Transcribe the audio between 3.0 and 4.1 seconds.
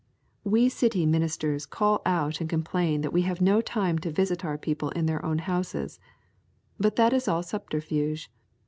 that we have no time to